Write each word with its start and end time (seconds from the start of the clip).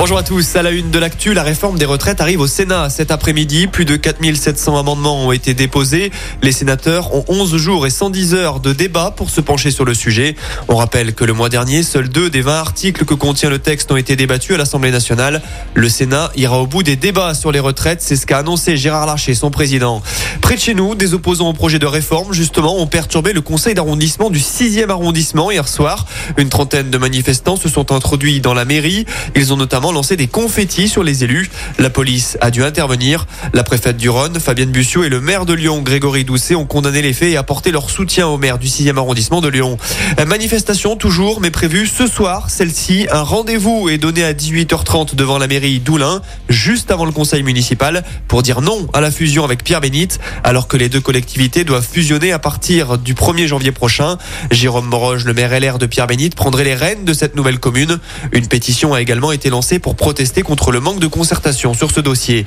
Bonjour 0.00 0.16
à 0.16 0.22
tous. 0.22 0.56
À 0.56 0.62
la 0.62 0.70
une 0.70 0.90
de 0.90 0.98
l'actu, 0.98 1.34
la 1.34 1.42
réforme 1.42 1.78
des 1.78 1.84
retraites 1.84 2.22
arrive 2.22 2.40
au 2.40 2.46
Sénat 2.46 2.88
cet 2.88 3.10
après-midi. 3.10 3.66
Plus 3.66 3.84
de 3.84 3.96
4700 3.96 4.78
amendements 4.78 5.26
ont 5.26 5.30
été 5.30 5.52
déposés. 5.52 6.10
Les 6.40 6.52
sénateurs 6.52 7.14
ont 7.14 7.22
11 7.28 7.58
jours 7.58 7.86
et 7.86 7.90
110 7.90 8.32
heures 8.32 8.60
de 8.60 8.72
débat 8.72 9.12
pour 9.14 9.28
se 9.28 9.42
pencher 9.42 9.70
sur 9.70 9.84
le 9.84 9.92
sujet. 9.92 10.36
On 10.68 10.76
rappelle 10.76 11.12
que 11.14 11.22
le 11.26 11.34
mois 11.34 11.50
dernier, 11.50 11.82
seuls 11.82 12.08
deux 12.08 12.30
des 12.30 12.40
20 12.40 12.54
articles 12.54 13.04
que 13.04 13.12
contient 13.12 13.50
le 13.50 13.58
texte 13.58 13.92
ont 13.92 13.96
été 13.96 14.16
débattus 14.16 14.54
à 14.54 14.56
l'Assemblée 14.56 14.90
nationale. 14.90 15.42
Le 15.74 15.90
Sénat 15.90 16.32
ira 16.34 16.58
au 16.62 16.66
bout 16.66 16.82
des 16.82 16.96
débats 16.96 17.34
sur 17.34 17.52
les 17.52 17.60
retraites. 17.60 18.00
C'est 18.00 18.16
ce 18.16 18.24
qu'a 18.24 18.38
annoncé 18.38 18.78
Gérard 18.78 19.04
Larcher, 19.04 19.34
son 19.34 19.50
président. 19.50 20.00
Près 20.40 20.54
de 20.54 20.60
chez 20.60 20.72
nous, 20.72 20.94
des 20.94 21.12
opposants 21.12 21.50
au 21.50 21.52
projet 21.52 21.78
de 21.78 21.84
réforme, 21.84 22.32
justement, 22.32 22.78
ont 22.78 22.86
perturbé 22.86 23.34
le 23.34 23.42
conseil 23.42 23.74
d'arrondissement 23.74 24.30
du 24.30 24.38
6e 24.38 24.88
arrondissement 24.88 25.50
hier 25.50 25.68
soir. 25.68 26.06
Une 26.38 26.48
trentaine 26.48 26.88
de 26.88 26.96
manifestants 26.96 27.56
se 27.56 27.68
sont 27.68 27.92
introduits 27.92 28.40
dans 28.40 28.54
la 28.54 28.64
mairie. 28.64 29.04
Ils 29.36 29.52
ont 29.52 29.58
notamment 29.58 29.89
lancé 29.92 30.16
des 30.16 30.26
confettis 30.26 30.88
sur 30.88 31.02
les 31.02 31.24
élus. 31.24 31.50
La 31.78 31.90
police 31.90 32.38
a 32.40 32.50
dû 32.50 32.62
intervenir. 32.62 33.26
La 33.52 33.62
préfète 33.62 33.96
du 33.96 34.08
Rhône, 34.08 34.38
Fabienne 34.40 34.70
Bussiot, 34.70 35.04
et 35.04 35.08
le 35.08 35.20
maire 35.20 35.46
de 35.46 35.54
Lyon, 35.54 35.82
Grégory 35.82 36.24
Doucet, 36.24 36.54
ont 36.54 36.66
condamné 36.66 37.02
les 37.02 37.12
faits 37.12 37.32
et 37.32 37.36
apporté 37.36 37.70
leur 37.70 37.90
soutien 37.90 38.26
au 38.28 38.38
maire 38.38 38.58
du 38.58 38.68
6e 38.68 38.96
arrondissement 38.96 39.40
de 39.40 39.48
Lyon. 39.48 39.78
Manifestation 40.26 40.96
toujours, 40.96 41.40
mais 41.40 41.50
prévue 41.50 41.86
ce 41.86 42.06
soir. 42.06 42.50
Celle-ci, 42.50 43.06
un 43.10 43.22
rendez-vous 43.22 43.88
est 43.88 43.98
donné 43.98 44.24
à 44.24 44.32
18h30 44.32 45.14
devant 45.14 45.38
la 45.38 45.48
mairie 45.48 45.80
d'Oulin, 45.80 46.22
juste 46.48 46.90
avant 46.90 47.04
le 47.04 47.12
conseil 47.12 47.42
municipal, 47.42 48.04
pour 48.28 48.42
dire 48.42 48.60
non 48.60 48.86
à 48.92 49.00
la 49.00 49.10
fusion 49.10 49.44
avec 49.44 49.64
Pierre 49.64 49.80
Bénite, 49.80 50.20
alors 50.44 50.68
que 50.68 50.76
les 50.76 50.88
deux 50.88 51.00
collectivités 51.00 51.64
doivent 51.64 51.86
fusionner 51.90 52.30
à 52.32 52.38
partir 52.38 52.98
du 52.98 53.14
1er 53.14 53.46
janvier 53.46 53.72
prochain. 53.72 54.18
Jérôme 54.50 54.86
Moroge, 54.86 55.24
le 55.24 55.34
maire 55.34 55.58
LR 55.58 55.78
de 55.78 55.86
Pierre 55.86 56.06
Bénite, 56.06 56.36
prendrait 56.36 56.64
les 56.64 56.74
rênes 56.74 57.04
de 57.04 57.12
cette 57.12 57.34
nouvelle 57.34 57.58
commune. 57.58 57.98
Une 58.32 58.46
pétition 58.46 58.94
a 58.94 59.00
également 59.00 59.32
été 59.32 59.50
lancée 59.50 59.79
pour 59.80 59.96
protester 59.96 60.42
contre 60.42 60.70
le 60.70 60.80
manque 60.80 61.00
de 61.00 61.06
concertation 61.06 61.74
sur 61.74 61.90
ce 61.90 62.00
dossier. 62.00 62.44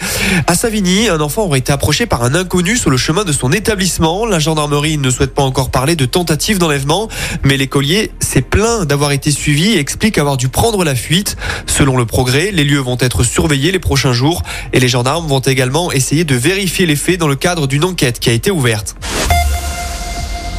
À 0.48 0.56
Savigny, 0.56 1.10
un 1.10 1.20
enfant 1.20 1.44
aurait 1.44 1.60
été 1.60 1.72
approché 1.72 2.06
par 2.06 2.24
un 2.24 2.36
inconnu 2.36 2.78
sur 2.78 2.90
le 2.90 2.98
chemin 2.98 3.24
de 3.24 3.32
son 3.32 3.52
établissement. 3.52 4.26
La 4.26 4.40
gendarmerie 4.40 4.98
ne 4.98 5.10
souhaite 5.10 5.34
pas 5.34 5.44
encore 5.44 5.72
parler 5.72 5.96
de 5.96 6.06
tentative 6.06 6.58
d'enlèvement, 6.58 7.10
mais 7.44 7.58
l'écolier 7.58 8.12
s'est 8.20 8.42
plaint 8.42 8.88
d'avoir 8.88 9.12
été 9.12 9.32
suivi 9.32 9.74
et 9.74 9.80
explique 9.80 10.18
avoir 10.18 10.38
dû 10.38 10.48
prendre 10.48 10.84
la 10.84 10.96
fuite. 10.96 11.36
Selon 11.68 11.98
le 11.98 12.06
progrès, 12.06 12.52
les 12.52 12.64
lieux 12.64 12.80
vont 12.80 12.98
être 13.00 13.24
surveillés 13.24 13.72
les 13.72 13.80
prochains 13.80 14.14
jours 14.14 14.44
et 14.72 14.80
les 14.80 14.88
gendarmes 14.88 15.28
vont 15.28 15.40
également 15.40 15.92
essayer 15.92 16.24
de 16.24 16.36
vérifier 16.36 16.86
les 16.86 16.96
faits 16.96 17.20
dans 17.20 17.28
le 17.28 17.36
cadre 17.36 17.68
d'une 17.68 17.84
enquête 17.84 18.20
qui 18.20 18.30
a 18.30 18.34
été 18.34 18.52
ouverte. 18.52 18.96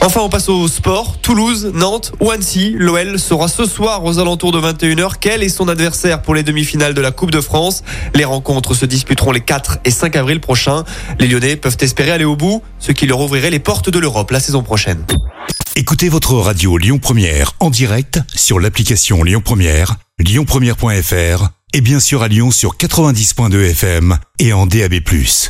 Enfin, 0.05 0.21
on 0.21 0.29
passe 0.29 0.51
au 0.51 0.69
sport. 0.69 1.17
Toulouse, 1.23 1.71
Nantes 1.73 2.13
ou 2.21 2.31
Annecy. 2.31 2.75
L'OL 2.77 3.19
sera 3.19 3.49
ce 3.49 3.65
soir 3.65 4.05
aux 4.05 4.19
alentours 4.19 4.53
de 4.53 4.61
21h. 4.61 5.13
Quel 5.19 5.43
est 5.43 5.49
son 5.49 5.67
adversaire 5.67 6.21
pour 6.21 6.35
les 6.35 6.43
demi-finales 6.43 6.93
de 6.93 7.01
la 7.01 7.11
Coupe 7.11 7.31
de 7.31 7.41
France? 7.41 7.83
Les 8.15 8.27
rencontres 8.27 8.75
se 8.75 8.85
disputeront 8.85 9.33
les 9.33 9.41
4 9.41 9.79
et 9.87 9.91
5 9.91 10.15
avril 10.17 10.41
prochains. 10.41 10.85
Les 11.19 11.27
Lyonnais 11.27 11.57
peuvent 11.57 11.79
espérer 11.81 12.11
aller 12.11 12.27
au 12.27 12.37
bout, 12.37 12.63
ce 12.79 12.93
qui 12.93 13.07
leur 13.07 13.19
ouvrirait 13.19 13.49
les 13.49 13.61
portes 13.61 13.89
de 13.89 13.99
l'Europe 13.99 14.31
la 14.31 14.41
saison 14.41 14.63
prochaine. 14.63 15.03
Écoutez 15.75 16.11
votre 16.11 16.35
radio 16.35 16.77
Lyon 16.77 16.99
Première 16.99 17.53
en 17.59 17.71
direct 17.71 18.21
sur 18.35 18.61
l'application 18.61 19.23
Lyon 19.23 19.41
Première, 19.43 19.97
lyonpremière.fr 20.19 21.49
et 21.73 21.81
bien 21.81 21.99
sûr 21.99 22.23
à 22.23 22.29
Lyon 22.29 22.51
sur 22.51 22.77
90.2 22.77 23.71
FM 23.71 24.19
et 24.39 24.53
en 24.53 24.67
DAB+. 24.67 24.97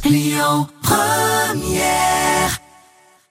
Lyon 0.04 0.68
Première 0.80 2.13